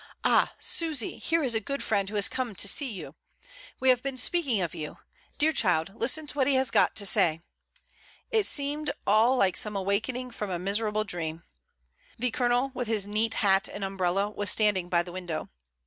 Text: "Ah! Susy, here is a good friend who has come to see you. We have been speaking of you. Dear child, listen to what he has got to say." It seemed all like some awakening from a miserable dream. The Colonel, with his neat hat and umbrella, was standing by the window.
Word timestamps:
"Ah! 0.23 0.55
Susy, 0.57 1.19
here 1.19 1.43
is 1.43 1.53
a 1.53 1.59
good 1.59 1.83
friend 1.83 2.09
who 2.09 2.15
has 2.15 2.27
come 2.27 2.55
to 2.55 2.67
see 2.67 2.91
you. 2.91 3.13
We 3.79 3.89
have 3.89 4.01
been 4.01 4.17
speaking 4.17 4.59
of 4.59 4.73
you. 4.73 4.97
Dear 5.37 5.51
child, 5.53 5.93
listen 5.95 6.25
to 6.25 6.37
what 6.39 6.47
he 6.47 6.55
has 6.55 6.71
got 6.71 6.95
to 6.95 7.05
say." 7.05 7.41
It 8.31 8.47
seemed 8.47 8.89
all 9.05 9.35
like 9.35 9.55
some 9.55 9.75
awakening 9.75 10.31
from 10.31 10.49
a 10.49 10.57
miserable 10.57 11.03
dream. 11.03 11.43
The 12.17 12.31
Colonel, 12.31 12.71
with 12.73 12.87
his 12.87 13.05
neat 13.05 13.35
hat 13.45 13.67
and 13.71 13.83
umbrella, 13.83 14.31
was 14.31 14.49
standing 14.49 14.89
by 14.89 15.03
the 15.03 15.11
window. 15.11 15.49